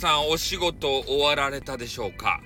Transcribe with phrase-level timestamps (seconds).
[0.00, 2.40] さんお仕事終わられたでしょうか？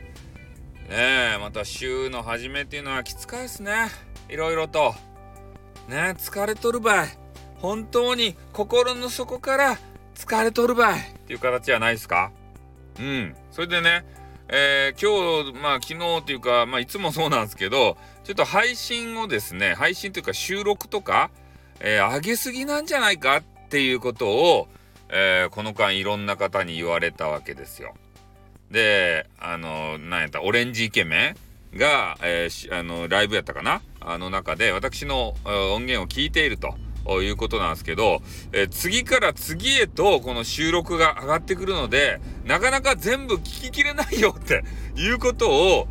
[0.88, 3.90] ねえまた週の初めっていうのはきつかいですね。
[4.29, 4.92] いろいろと。
[5.88, 7.09] ねえ疲れとるばい。
[7.59, 9.78] 本当に心の底から
[10.17, 12.32] 疲れとるばいっていう形じゃないですか？
[12.99, 13.37] うん。
[13.53, 14.05] それでね
[14.49, 21.30] えー、今日、まあ昨日というか、まあいつもそうなんですけど、ちょっと配信をですね、配信というか収録とか、
[21.78, 24.68] えー、上げすぎなんじゃないかっていうことを、
[25.08, 27.95] えー、この間いろんな方に言われたわけですよ。
[28.70, 31.34] で、あの、なんやった、オレンジイケメ
[31.74, 33.82] ンが、えー、あの、ライブやったかな？
[34.00, 36.76] あの中で私の音源を聞いていると。
[37.06, 38.22] いうことなんですけど、
[38.52, 44.64] えー、次から次へとこの収録が上がってくるので、なかなか全部聞ききれないよって
[44.96, 45.86] いうことを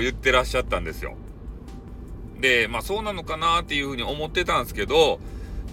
[0.00, 1.14] 言ってらっしゃったんですよ。
[2.40, 5.20] で、まあそうなのかなっていうふうに思ってたんですけど、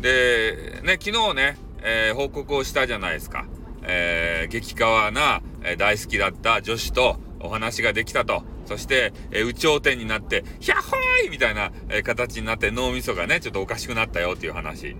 [0.02, 3.45] で、ね、昨日ね、えー、報告をしたじゃないですか。
[3.83, 8.44] えー、激川な、え、大好きだった女子とお話ができたと。
[8.66, 14.95] そして、えー、有頂天になって、ヒャッホーイみたいな、えー、形になって脳みそがね、ちょっとおかしくなったよっていう話。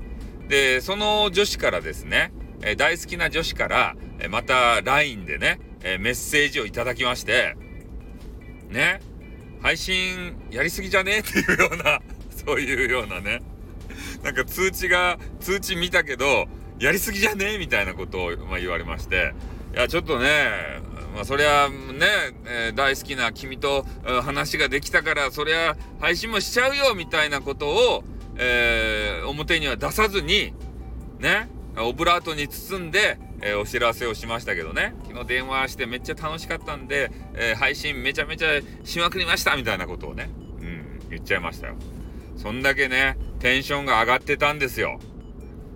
[0.50, 7.56] で、その女子からですね、えー、大好きな女子から、えまた LINE でね、えメッセージをいただきまして、
[8.70, 9.00] ね、
[9.62, 11.20] 配信やりすぎじゃね？
[11.20, 12.02] っていうような、
[12.46, 13.42] そういうようなね、
[14.24, 16.48] なんか通知が、通知見たけど、
[16.84, 17.54] やりすぎじゃね？
[17.54, 19.34] えみたいなことを、まあ、言われまして、
[19.74, 20.82] いや、ちょっとね、
[21.16, 21.76] まあ、そりゃね、
[22.46, 23.86] えー、大好きな君と
[24.24, 28.04] 話ができたから、そりゃ配信もしちゃうよみたいなことを、
[28.36, 30.54] えー、表には出さずに、
[31.20, 41.76] ね、オブラートに包んで、えー、お知らせをしましたけどね、昨日電話してめっちゃ楽しかったんで、え配信めちゃめちゃしまくりましたみたいなことをね、うん、言っちゃいましたよ。
[42.36, 45.00] そんだけね、テンションが上がってたんですよ。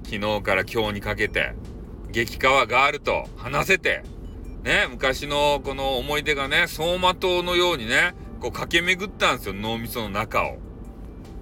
[0.10, 1.54] 昨日から今日にかけて、
[2.10, 4.04] 激川ガールと話せて、
[4.64, 10.58] ね、昔のこの思い出がね、走馬灯のようにね、こう駆け巡ったんですよ、脳みその中を。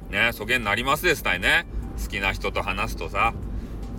[0.09, 1.67] ね、そげんなりますですたいね。
[2.01, 3.33] 好きな人と話すとさ、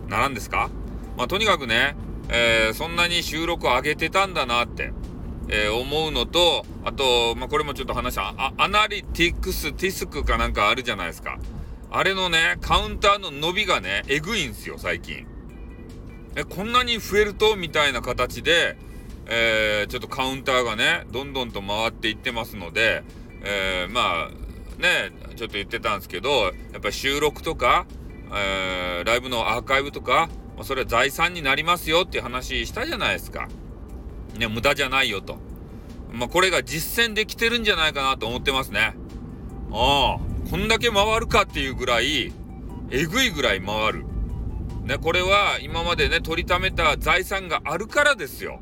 [0.09, 0.69] ならんですか？
[1.17, 1.97] まあ、とにかくね、
[2.29, 4.93] えー、そんなに収録を上げてたんだなって、
[5.49, 11.39] えー、思うのと、あと、まあ、これもちょっと話した、アナリティクス、ティスクかなんかあるじゃないですか。
[11.91, 15.27] あれのね、カウンターの伸びがね、えぐいんすよ、最近。
[16.37, 18.77] え、こんなに増えるとみたいな形で、
[19.27, 23.03] えー、ちょっとカウンターがね、どんどんと回っていってますので、
[23.43, 27.87] えー、まあ、ね、ちょっと言ってたんですけど、やっぱり収録とか、
[28.33, 30.29] えー、ライブのアーカイブとか、
[30.63, 33.49] それは財産になりますよっていう話したじゃないですか。
[34.39, 35.39] ね、無駄じゃないよと。
[36.13, 38.95] まあ、これが実践できてるんじゃないかなと思ってますね。
[39.73, 40.36] ああ。
[40.51, 42.33] こんだけ回るかっていうぐらい、
[42.91, 44.05] えぐいぐらい回る。
[44.85, 48.61] ね、これは今までね、取りためた財産があるからですよ。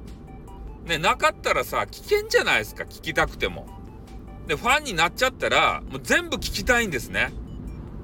[0.86, 3.66] ね、なかったらさ、危険じゃないですか、聞きたくても。
[4.46, 7.32] で、ファンになっちゃったら、もう全部聞きたいんですね。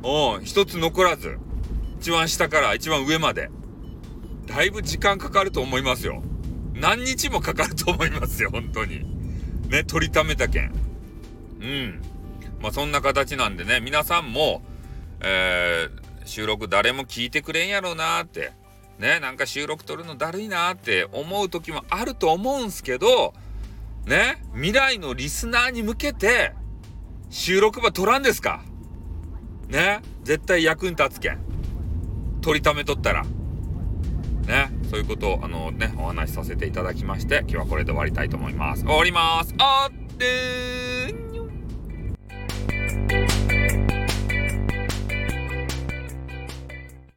[0.03, 1.39] うん、一つ残らず。
[2.01, 3.51] 一番下から一番上まで。
[4.47, 6.23] だいぶ時間かかると思いますよ。
[6.75, 9.05] 何日もかかると思いますよ、本当に。
[9.69, 10.73] ね、取りためた件。
[11.61, 12.10] うん。
[12.61, 14.63] まあそんな形なんでね、皆さんも、
[15.21, 18.53] えー、収録誰も聞いてくれんやろうなって、
[18.99, 23.33] ね、なんか収録撮るのだるいなって思う時もあると思うんすけど、
[24.07, 26.53] ね、未来のリスナーに向けて、
[27.31, 28.63] 収録ば撮らんですか？
[29.69, 31.39] ね、絶対役に立つけん。
[32.43, 33.25] 取りためとったら。
[34.47, 38.85] ね、そういうことを、あのね、お話しさせていただきまして、今日はこれで終わりたいと思います。
[38.85, 39.55] 終わります。